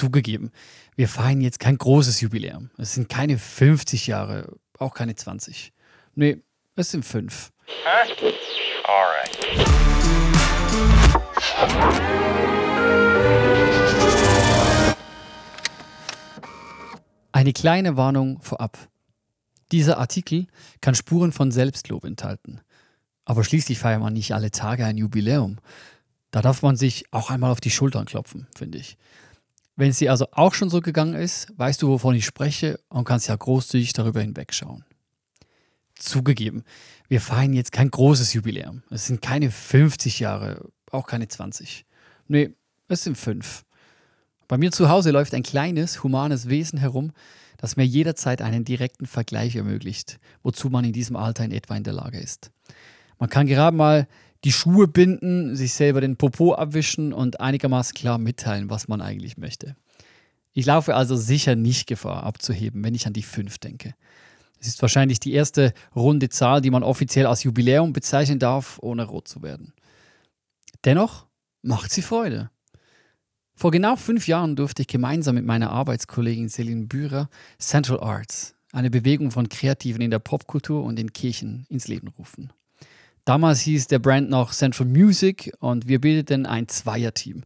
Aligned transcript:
Zugegeben, 0.00 0.50
wir 0.96 1.08
feiern 1.08 1.42
jetzt 1.42 1.60
kein 1.60 1.76
großes 1.76 2.22
Jubiläum. 2.22 2.70
Es 2.78 2.94
sind 2.94 3.10
keine 3.10 3.36
50 3.36 4.06
Jahre, 4.06 4.56
auch 4.78 4.94
keine 4.94 5.14
20. 5.14 5.74
Nee, 6.14 6.38
es 6.74 6.90
sind 6.90 7.04
fünf. 7.04 7.52
Huh? 7.68 8.32
Alright. 8.88 9.38
Eine 17.32 17.52
kleine 17.52 17.98
Warnung 17.98 18.40
vorab. 18.40 18.78
Dieser 19.70 19.98
Artikel 19.98 20.46
kann 20.80 20.94
Spuren 20.94 21.32
von 21.32 21.50
Selbstlob 21.50 22.04
enthalten. 22.04 22.62
Aber 23.26 23.44
schließlich 23.44 23.78
feiert 23.78 24.00
man 24.00 24.14
nicht 24.14 24.32
alle 24.32 24.50
Tage 24.50 24.86
ein 24.86 24.96
Jubiläum. 24.96 25.58
Da 26.30 26.40
darf 26.40 26.62
man 26.62 26.76
sich 26.76 27.04
auch 27.10 27.28
einmal 27.28 27.50
auf 27.50 27.60
die 27.60 27.70
Schultern 27.70 28.06
klopfen, 28.06 28.46
finde 28.56 28.78
ich. 28.78 28.96
Wenn 29.76 29.92
dir 29.92 30.10
also 30.10 30.26
auch 30.32 30.54
schon 30.54 30.70
so 30.70 30.80
gegangen 30.80 31.14
ist, 31.14 31.52
weißt 31.56 31.80
du, 31.82 31.88
wovon 31.88 32.14
ich 32.14 32.26
spreche 32.26 32.78
und 32.88 33.04
kannst 33.04 33.28
ja 33.28 33.36
großzügig 33.36 33.92
darüber 33.92 34.20
hinwegschauen. 34.20 34.84
Zugegeben, 35.94 36.64
wir 37.08 37.20
feiern 37.20 37.52
jetzt 37.52 37.72
kein 37.72 37.90
großes 37.90 38.32
Jubiläum. 38.32 38.82
Es 38.90 39.06
sind 39.06 39.22
keine 39.22 39.50
50 39.50 40.20
Jahre, 40.20 40.68
auch 40.90 41.06
keine 41.06 41.28
20. 41.28 41.84
Nee, 42.28 42.50
es 42.88 43.04
sind 43.04 43.16
fünf. 43.16 43.64
Bei 44.48 44.58
mir 44.58 44.72
zu 44.72 44.88
Hause 44.88 45.10
läuft 45.10 45.34
ein 45.34 45.42
kleines, 45.42 46.02
humanes 46.02 46.48
Wesen 46.48 46.78
herum, 46.78 47.12
das 47.56 47.76
mir 47.76 47.84
jederzeit 47.84 48.42
einen 48.42 48.64
direkten 48.64 49.06
Vergleich 49.06 49.56
ermöglicht, 49.56 50.18
wozu 50.42 50.70
man 50.70 50.84
in 50.84 50.92
diesem 50.92 51.16
Alter 51.16 51.44
in 51.44 51.52
etwa 51.52 51.76
in 51.76 51.84
der 51.84 51.92
Lage 51.92 52.18
ist. 52.18 52.50
Man 53.18 53.28
kann 53.28 53.46
gerade 53.46 53.76
mal 53.76 54.08
die 54.44 54.52
Schuhe 54.52 54.88
binden, 54.88 55.54
sich 55.54 55.74
selber 55.74 56.00
den 56.00 56.16
Popo 56.16 56.54
abwischen 56.54 57.12
und 57.12 57.40
einigermaßen 57.40 57.94
klar 57.94 58.18
mitteilen, 58.18 58.70
was 58.70 58.88
man 58.88 59.00
eigentlich 59.00 59.36
möchte. 59.36 59.76
Ich 60.52 60.66
laufe 60.66 60.94
also 60.94 61.16
sicher 61.16 61.56
nicht 61.56 61.86
Gefahr 61.86 62.24
abzuheben, 62.24 62.82
wenn 62.82 62.94
ich 62.94 63.06
an 63.06 63.12
die 63.12 63.22
5 63.22 63.58
denke. 63.58 63.94
Es 64.58 64.66
ist 64.68 64.82
wahrscheinlich 64.82 65.20
die 65.20 65.32
erste 65.32 65.72
runde 65.94 66.28
Zahl, 66.28 66.60
die 66.60 66.70
man 66.70 66.82
offiziell 66.82 67.26
als 67.26 67.44
Jubiläum 67.44 67.92
bezeichnen 67.92 68.38
darf, 68.38 68.78
ohne 68.82 69.04
rot 69.04 69.28
zu 69.28 69.42
werden. 69.42 69.72
Dennoch 70.84 71.26
macht 71.62 71.90
sie 71.90 72.02
Freude. 72.02 72.50
Vor 73.54 73.70
genau 73.70 73.96
fünf 73.96 74.26
Jahren 74.26 74.56
durfte 74.56 74.82
ich 74.82 74.88
gemeinsam 74.88 75.34
mit 75.34 75.44
meiner 75.44 75.70
Arbeitskollegin 75.70 76.48
Celine 76.48 76.86
Bührer 76.86 77.28
Central 77.58 78.00
Arts, 78.00 78.54
eine 78.72 78.90
Bewegung 78.90 79.30
von 79.30 79.48
Kreativen 79.48 80.00
in 80.00 80.10
der 80.10 80.18
Popkultur 80.18 80.82
und 80.82 80.98
in 80.98 81.12
Kirchen, 81.12 81.66
ins 81.68 81.86
Leben 81.86 82.08
rufen. 82.08 82.52
Damals 83.30 83.60
hieß 83.60 83.86
der 83.86 84.00
Brand 84.00 84.28
noch 84.28 84.50
Central 84.50 84.88
Music 84.88 85.52
und 85.60 85.86
wir 85.86 86.00
bildeten 86.00 86.46
ein 86.46 86.66
Zweierteam, 86.66 87.44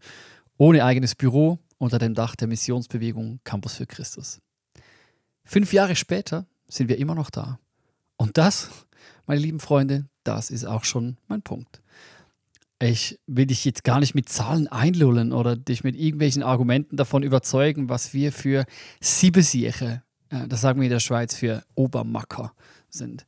ohne 0.56 0.82
eigenes 0.82 1.14
Büro, 1.14 1.58
unter 1.76 1.98
dem 1.98 2.14
Dach 2.14 2.36
der 2.36 2.48
Missionsbewegung 2.48 3.40
Campus 3.44 3.74
für 3.74 3.84
Christus. 3.84 4.40
Fünf 5.44 5.74
Jahre 5.74 5.94
später 5.94 6.46
sind 6.68 6.88
wir 6.88 6.96
immer 6.96 7.14
noch 7.14 7.28
da. 7.28 7.58
Und 8.16 8.38
das, 8.38 8.70
meine 9.26 9.42
lieben 9.42 9.60
Freunde, 9.60 10.06
das 10.22 10.48
ist 10.48 10.64
auch 10.64 10.84
schon 10.84 11.18
mein 11.28 11.42
Punkt. 11.42 11.82
Ich 12.80 13.20
will 13.26 13.44
dich 13.44 13.66
jetzt 13.66 13.84
gar 13.84 14.00
nicht 14.00 14.14
mit 14.14 14.30
Zahlen 14.30 14.68
einlullen 14.68 15.34
oder 15.34 15.54
dich 15.54 15.84
mit 15.84 15.96
irgendwelchen 15.96 16.42
Argumenten 16.42 16.96
davon 16.96 17.22
überzeugen, 17.22 17.90
was 17.90 18.14
wir 18.14 18.32
für 18.32 18.64
Siebesiere, 19.02 20.02
äh, 20.30 20.48
das 20.48 20.62
sagen 20.62 20.80
wir 20.80 20.86
in 20.86 20.92
der 20.92 21.00
Schweiz 21.00 21.34
für 21.34 21.62
Obermacker 21.74 22.54
sind. 22.88 23.26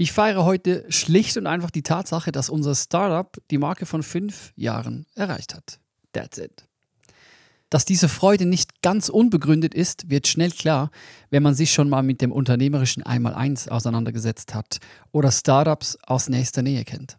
Ich 0.00 0.12
feiere 0.12 0.44
heute 0.44 0.84
schlicht 0.90 1.36
und 1.36 1.48
einfach 1.48 1.72
die 1.72 1.82
Tatsache, 1.82 2.30
dass 2.30 2.50
unser 2.50 2.76
Startup 2.76 3.36
die 3.50 3.58
Marke 3.58 3.84
von 3.84 4.04
fünf 4.04 4.52
Jahren 4.54 5.06
erreicht 5.16 5.56
hat. 5.56 5.80
That's 6.12 6.38
it. 6.38 6.68
Dass 7.68 7.84
diese 7.84 8.08
Freude 8.08 8.46
nicht 8.46 8.80
ganz 8.80 9.08
unbegründet 9.08 9.74
ist, 9.74 10.08
wird 10.08 10.28
schnell 10.28 10.52
klar, 10.52 10.92
wenn 11.30 11.42
man 11.42 11.56
sich 11.56 11.72
schon 11.72 11.88
mal 11.88 12.04
mit 12.04 12.20
dem 12.20 12.30
unternehmerischen 12.30 13.02
Einmaleins 13.02 13.66
auseinandergesetzt 13.66 14.54
hat 14.54 14.78
oder 15.10 15.32
Startups 15.32 15.98
aus 16.06 16.28
nächster 16.28 16.62
Nähe 16.62 16.84
kennt. 16.84 17.18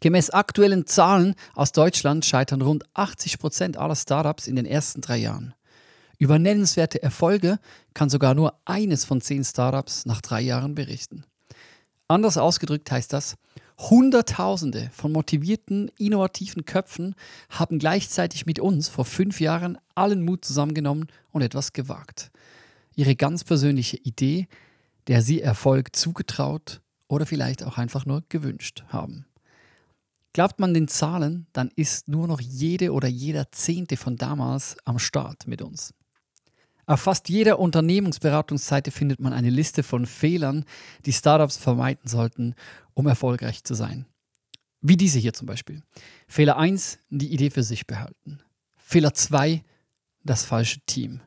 Gemäß 0.00 0.30
aktuellen 0.30 0.86
Zahlen 0.86 1.34
aus 1.54 1.72
Deutschland 1.72 2.24
scheitern 2.24 2.62
rund 2.62 2.84
80 2.94 3.38
Prozent 3.38 3.76
aller 3.76 3.96
Startups 3.96 4.46
in 4.46 4.56
den 4.56 4.64
ersten 4.64 5.02
drei 5.02 5.18
Jahren. 5.18 5.52
Über 6.16 6.38
nennenswerte 6.38 7.02
Erfolge 7.02 7.58
kann 7.92 8.08
sogar 8.08 8.34
nur 8.34 8.58
eines 8.64 9.04
von 9.04 9.20
zehn 9.20 9.44
Startups 9.44 10.06
nach 10.06 10.22
drei 10.22 10.40
Jahren 10.40 10.74
berichten. 10.74 11.26
Anders 12.12 12.36
ausgedrückt 12.36 12.90
heißt 12.90 13.10
das, 13.14 13.36
Hunderttausende 13.78 14.90
von 14.92 15.12
motivierten, 15.12 15.90
innovativen 15.96 16.66
Köpfen 16.66 17.14
haben 17.48 17.78
gleichzeitig 17.78 18.44
mit 18.44 18.60
uns 18.60 18.90
vor 18.90 19.06
fünf 19.06 19.40
Jahren 19.40 19.78
allen 19.94 20.22
Mut 20.22 20.44
zusammengenommen 20.44 21.06
und 21.30 21.40
etwas 21.40 21.72
gewagt. 21.72 22.30
Ihre 22.94 23.16
ganz 23.16 23.44
persönliche 23.44 23.96
Idee, 23.96 24.46
der 25.06 25.22
sie 25.22 25.40
Erfolg 25.40 25.96
zugetraut 25.96 26.82
oder 27.08 27.24
vielleicht 27.24 27.64
auch 27.64 27.78
einfach 27.78 28.04
nur 28.04 28.22
gewünscht 28.28 28.84
haben. 28.88 29.24
Glaubt 30.34 30.60
man 30.60 30.74
den 30.74 30.88
Zahlen, 30.88 31.46
dann 31.54 31.70
ist 31.76 32.08
nur 32.08 32.28
noch 32.28 32.42
jede 32.42 32.92
oder 32.92 33.08
jeder 33.08 33.50
Zehnte 33.52 33.96
von 33.96 34.16
damals 34.16 34.76
am 34.84 34.98
Start 34.98 35.46
mit 35.46 35.62
uns. 35.62 35.94
Auf 36.86 37.00
fast 37.00 37.28
jeder 37.28 37.58
Unternehmensberatungsseite 37.58 38.90
findet 38.90 39.20
man 39.20 39.32
eine 39.32 39.50
Liste 39.50 39.82
von 39.82 40.06
Fehlern, 40.06 40.64
die 41.06 41.12
Startups 41.12 41.56
vermeiden 41.56 42.08
sollten, 42.08 42.54
um 42.94 43.06
erfolgreich 43.06 43.62
zu 43.62 43.74
sein. 43.74 44.06
Wie 44.80 44.96
diese 44.96 45.20
hier 45.20 45.32
zum 45.32 45.46
Beispiel. 45.46 45.82
Fehler 46.26 46.56
1, 46.56 46.98
die 47.08 47.32
Idee 47.32 47.50
für 47.50 47.62
sich 47.62 47.86
behalten. 47.86 48.40
Fehler 48.76 49.14
2, 49.14 49.62
das 50.24 50.44
falsche 50.44 50.80
Team. 50.86 51.20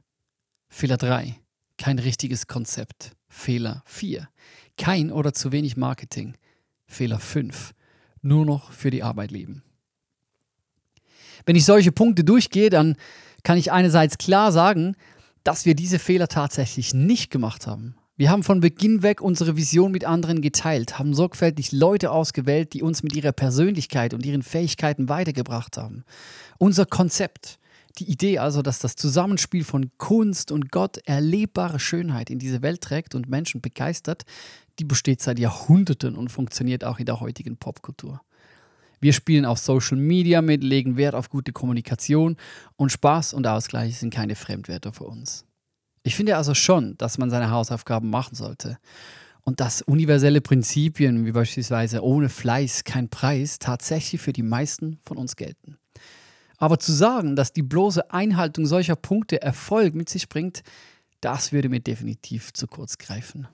Fehler 0.67 0.97
3, 0.97 1.39
kein 1.77 1.99
richtiges 1.99 2.47
Konzept. 2.47 3.11
Fehler 3.29 3.81
4, 3.85 4.27
kein 4.77 5.11
oder 5.11 5.33
zu 5.33 5.53
wenig 5.53 5.77
Marketing. 5.77 6.35
Fehler 6.85 7.19
5, 7.19 7.73
nur 8.21 8.45
noch 8.45 8.71
für 8.71 8.91
die 8.91 9.03
Arbeit 9.03 9.31
leben. 9.31 9.63
Wenn 11.45 11.55
ich 11.55 11.65
solche 11.65 11.91
Punkte 11.91 12.23
durchgehe, 12.23 12.69
dann 12.69 12.95
kann 13.43 13.57
ich 13.57 13.71
einerseits 13.71 14.17
klar 14.17 14.51
sagen, 14.51 14.95
dass 15.45 15.65
wir 15.65 15.75
diese 15.75 15.99
Fehler 15.99 16.27
tatsächlich 16.27 16.93
nicht 16.93 17.31
gemacht 17.31 17.67
haben. 17.67 17.95
Wir 18.17 18.31
haben 18.31 18.43
von 18.43 18.61
Beginn 18.61 19.03
weg 19.03 19.21
unsere 19.21 19.57
Vision 19.57 19.91
mit 19.91 20.05
anderen 20.05 20.41
geteilt, 20.41 20.97
haben 20.97 21.13
sorgfältig 21.13 21.71
Leute 21.71 22.11
ausgewählt, 22.11 22.73
die 22.73 22.81
uns 22.81 23.03
mit 23.03 23.15
ihrer 23.15 23.31
Persönlichkeit 23.31 24.13
und 24.13 24.25
ihren 24.25 24.41
Fähigkeiten 24.41 25.07
weitergebracht 25.07 25.77
haben. 25.77 26.03
Unser 26.57 26.85
Konzept, 26.85 27.59
die 27.99 28.09
Idee 28.09 28.39
also, 28.39 28.61
dass 28.61 28.79
das 28.79 28.95
Zusammenspiel 28.95 29.63
von 29.63 29.91
Kunst 29.97 30.51
und 30.51 30.71
Gott 30.71 30.97
erlebbare 31.05 31.79
Schönheit 31.79 32.29
in 32.29 32.39
diese 32.39 32.61
Welt 32.61 32.81
trägt 32.81 33.13
und 33.15 33.29
Menschen 33.29 33.61
begeistert, 33.61 34.23
die 34.79 34.85
besteht 34.85 35.21
seit 35.21 35.37
Jahrhunderten 35.37 36.15
und 36.15 36.29
funktioniert 36.29 36.83
auch 36.83 36.99
in 36.99 37.05
der 37.05 37.19
heutigen 37.19 37.57
Popkultur. 37.57 38.21
Wir 38.99 39.13
spielen 39.13 39.45
auf 39.45 39.59
Social 39.59 39.97
Media 39.97 40.41
mit, 40.41 40.63
legen 40.63 40.97
Wert 40.97 41.15
auf 41.15 41.29
gute 41.29 41.51
Kommunikation 41.51 42.37
und 42.75 42.91
Spaß 42.91 43.33
und 43.33 43.47
Ausgleich 43.47 43.97
sind 43.97 44.13
keine 44.13 44.35
Fremdwörter 44.35 44.93
für 44.93 45.05
uns. 45.05 45.45
Ich 46.03 46.15
finde 46.15 46.37
also 46.37 46.53
schon, 46.53 46.97
dass 46.97 47.17
man 47.17 47.29
seine 47.29 47.49
Hausaufgaben 47.49 48.09
machen 48.09 48.35
sollte 48.35 48.77
und 49.41 49.59
dass 49.59 49.81
universelle 49.81 50.41
Prinzipien 50.41 51.25
wie 51.25 51.31
beispielsweise 51.31 52.03
ohne 52.03 52.29
Fleiß 52.29 52.83
kein 52.83 53.09
Preis 53.09 53.59
tatsächlich 53.59 54.21
für 54.21 54.33
die 54.33 54.43
meisten 54.43 54.99
von 55.03 55.17
uns 55.17 55.35
gelten. 55.35 55.77
Aber 56.57 56.79
zu 56.79 56.91
sagen, 56.91 57.35
dass 57.35 57.53
die 57.53 57.63
bloße 57.63 58.11
Einhaltung 58.11 58.65
solcher 58.65 58.95
Punkte 58.95 59.41
Erfolg 59.41 59.93
mit 59.93 60.09
sich 60.09 60.29
bringt, 60.29 60.63
das 61.21 61.51
würde 61.51 61.69
mir 61.69 61.79
definitiv 61.79 62.53
zu 62.53 62.67
kurz 62.67 62.97
greifen. 62.97 63.47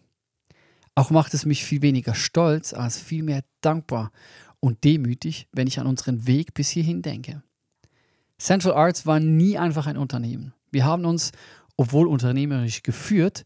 Auch 0.93 1.09
macht 1.09 1.33
es 1.33 1.45
mich 1.45 1.63
viel 1.63 1.81
weniger 1.81 2.15
stolz 2.15 2.73
als 2.73 2.99
vielmehr 2.99 3.43
dankbar 3.61 4.11
und 4.61 4.85
demütig, 4.85 5.49
wenn 5.51 5.67
ich 5.67 5.79
an 5.79 5.87
unseren 5.87 6.25
Weg 6.25 6.53
bis 6.53 6.69
hierhin 6.69 7.01
denke. 7.01 7.43
Central 8.37 8.73
Arts 8.73 9.05
war 9.05 9.19
nie 9.19 9.57
einfach 9.57 9.87
ein 9.87 9.97
Unternehmen. 9.97 10.53
Wir 10.71 10.85
haben 10.85 11.05
uns, 11.05 11.31
obwohl 11.75 12.07
unternehmerisch 12.07 12.81
geführt, 12.81 13.43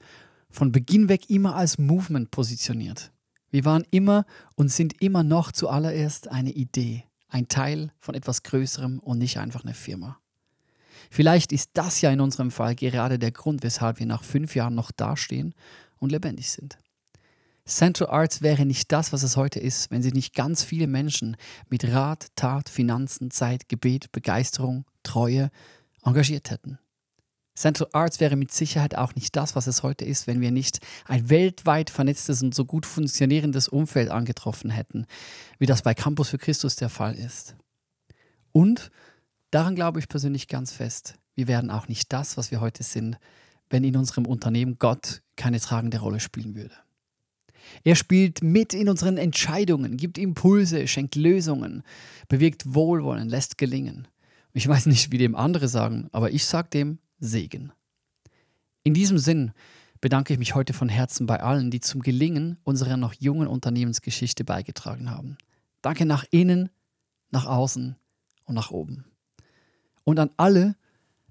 von 0.50 0.72
Beginn 0.72 1.10
weg 1.10 1.30
immer 1.30 1.56
als 1.56 1.80
Movement 1.80 2.32
positioniert. 2.32 3.12
Wir 3.50 3.66
waren 3.66 3.86
immer 3.92 4.26
und 4.56 4.72
sind 4.72 5.02
immer 5.02 5.24
noch 5.24 5.52
zuallererst 5.52 6.28
eine 6.30 6.52
Idee, 6.52 7.06
ein 7.30 7.48
Teil 7.48 7.92
von 8.00 8.16
etwas 8.16 8.44
Größerem 8.44 9.00
und 9.00 9.18
nicht 9.18 9.38
einfach 9.38 9.64
eine 9.64 9.74
Firma. 9.74 10.20
Vielleicht 11.10 11.52
ist 11.52 11.72
das 11.74 12.02
ja 12.02 12.12
in 12.12 12.22
unserem 12.22 12.52
Fall 12.52 12.76
gerade 12.76 13.20
der 13.20 13.32
Grund, 13.32 13.64
weshalb 13.64 14.00
wir 14.00 14.06
nach 14.06 14.24
fünf 14.24 14.56
Jahren 14.56 14.76
noch 14.76 14.92
dastehen 14.92 15.54
und 15.98 16.12
lebendig 16.12 16.52
sind. 16.52 16.78
Central 17.68 18.12
Arts 18.12 18.44
wäre 18.44 18.64
nicht 18.64 18.92
das, 18.92 19.12
was 19.12 19.24
es 19.24 19.38
heute 19.38 19.60
ist, 19.60 19.90
wenn 19.90 20.04
sich 20.04 20.14
nicht 20.14 20.36
ganz 20.36 20.64
viele 20.64 20.86
Menschen 20.86 21.36
mit 21.68 21.84
Rat, 21.92 22.28
Tat, 22.36 22.70
Finanzen, 22.70 23.32
Zeit, 23.32 23.68
Gebet, 23.70 24.12
Begeisterung, 24.12 24.86
Treue 25.02 25.50
engagiert 26.04 26.52
hätten. 26.52 26.78
Central 27.56 27.90
Arts 27.94 28.20
wäre 28.20 28.36
mit 28.36 28.52
Sicherheit 28.52 28.96
auch 28.96 29.16
nicht 29.16 29.36
das, 29.36 29.56
was 29.56 29.66
es 29.66 29.82
heute 29.82 30.06
ist, 30.06 30.28
wenn 30.28 30.42
wir 30.42 30.52
nicht 30.52 30.80
ein 31.06 31.30
weltweit 31.30 31.90
vernetztes 31.90 32.44
und 32.44 32.54
so 32.54 32.66
gut 32.66 32.86
funktionierendes 32.86 33.68
Umfeld 33.68 34.10
angetroffen 34.10 34.70
hätten, 34.70 35.08
wie 35.58 35.66
das 35.66 35.82
bei 35.82 35.96
Campus 35.96 36.30
für 36.30 36.38
Christus 36.38 36.76
der 36.76 36.90
Fall 36.90 37.16
ist. 37.16 37.56
Und, 38.52 38.92
daran 39.50 39.74
glaube 39.74 40.00
ich 40.00 40.08
persönlich 40.08 40.48
ganz 40.48 40.72
fest, 40.72 41.16
wir 41.34 41.48
wären 41.48 41.72
auch 41.72 41.88
nicht 41.88 42.14
das, 42.14 42.38
was 42.38 42.52
wir 42.52 42.62
heute 42.62 42.84
sind, 42.84 43.18
wenn 43.70 43.84
in 43.84 43.98
unserem 43.98 44.28
Unternehmen 44.28 44.78
Gott 44.78 45.24
keine 45.36 45.60
tragende 45.60 46.00
Rolle 46.00 46.20
spielen 46.20 46.56
würde. 46.56 46.76
Er 47.84 47.96
spielt 47.96 48.44
mit 48.44 48.74
in 48.74 48.90
unseren 48.90 49.18
Entscheidungen, 49.18 49.98
gibt 49.98 50.18
Impulse, 50.18 50.88
schenkt 50.88 51.16
Lösungen, 51.16 51.84
bewirkt 52.28 52.74
Wohlwollen, 52.74 53.30
lässt 53.30 53.58
gelingen. 53.58 54.08
Ich 54.54 54.68
weiß 54.68 54.86
nicht, 54.86 55.12
wie 55.12 55.18
dem 55.18 55.36
andere 55.36 55.68
sagen, 55.68 56.08
aber 56.12 56.32
ich 56.32 56.46
sage 56.46 56.70
dem 56.70 57.00
Segen. 57.20 57.72
In 58.84 58.94
diesem 58.94 59.18
Sinn 59.18 59.52
bedanke 60.00 60.34
ich 60.34 60.40
mich 60.40 60.56
heute 60.56 60.74
von 60.74 60.90
Herzen 60.90 61.26
bei 61.26 61.42
allen, 61.42 61.72
die 61.72 61.80
zum 61.80 62.02
Gelingen 62.02 62.58
unserer 62.64 62.98
noch 62.98 63.14
jungen 63.14 63.48
Unternehmensgeschichte 63.48 64.44
beigetragen 64.44 65.10
haben. 65.10 65.38
Danke 65.82 66.06
nach 66.06 66.26
innen, 66.32 66.70
nach 67.32 67.46
außen 67.46 67.96
und 68.46 68.56
nach 68.56 68.72
oben. 68.72 69.06
Und 70.04 70.20
an 70.20 70.30
alle, 70.38 70.76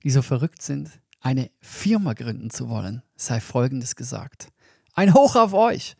die 0.02 0.10
so 0.10 0.22
verrückt 0.22 0.62
sind, 0.62 0.90
eine 1.20 1.50
Firma 1.60 2.12
gründen 2.12 2.50
zu 2.50 2.68
wollen, 2.68 3.02
sei 3.16 3.40
Folgendes 3.40 3.96
gesagt. 3.96 4.48
Ein 4.92 5.14
Hoch 5.14 5.36
auf 5.36 5.54
euch! 5.54 5.96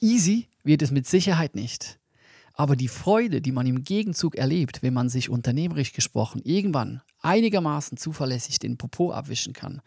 Easy 0.00 0.48
wird 0.62 0.82
es 0.82 0.90
mit 0.90 1.06
Sicherheit 1.06 1.54
nicht. 1.54 1.98
Aber 2.52 2.76
die 2.76 2.88
Freude, 2.88 3.40
die 3.40 3.52
man 3.52 3.66
im 3.66 3.82
Gegenzug 3.82 4.36
erlebt, 4.36 4.82
wenn 4.82 4.94
man 4.94 5.08
sich 5.08 5.28
unternehmerisch 5.28 5.92
gesprochen 5.92 6.40
irgendwann 6.44 7.02
einigermaßen 7.20 7.98
zuverlässig 7.98 8.58
den 8.60 8.78
Popo 8.78 9.12
abwischen 9.12 9.52
kann, 9.52 9.82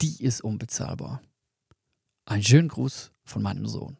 die 0.00 0.22
ist 0.22 0.42
unbezahlbar. 0.42 1.22
Ein 2.24 2.42
schönen 2.42 2.68
Gruß 2.68 3.12
von 3.24 3.42
meinem 3.42 3.66
Sohn. 3.66 3.98